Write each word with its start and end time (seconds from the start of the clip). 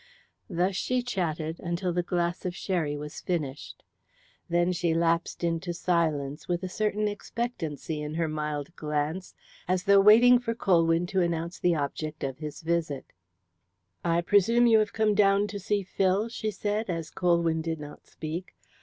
Thus 0.49 0.75
she 0.75 1.03
chatted, 1.03 1.59
until 1.59 1.93
the 1.93 2.01
glass 2.01 2.43
of 2.43 2.55
sherry 2.55 2.97
was 2.97 3.21
finished. 3.21 3.83
Then 4.49 4.71
she 4.71 4.95
lapsed 4.95 5.43
into 5.43 5.75
silence, 5.75 6.47
with 6.47 6.63
a 6.63 6.67
certain 6.69 7.07
expectancy 7.07 8.01
in 8.01 8.15
her 8.15 8.27
mild 8.27 8.75
glance, 8.75 9.35
as 9.67 9.83
though 9.83 9.99
waiting 10.01 10.39
for 10.39 10.55
Colwyn 10.55 11.05
to 11.05 11.21
announce 11.21 11.59
the 11.59 11.75
object 11.75 12.23
of 12.23 12.39
his 12.39 12.61
visit. 12.61 13.13
"I 14.03 14.21
presume 14.21 14.65
you 14.65 14.79
have 14.79 14.91
come 14.91 15.13
down 15.13 15.45
to 15.49 15.59
see 15.59 15.83
Phil?" 15.83 16.29
she 16.29 16.49
said, 16.49 16.89
as 16.89 17.11
Colwyn 17.11 17.61
did 17.61 17.79
not 17.79 18.07
speak. 18.07 18.55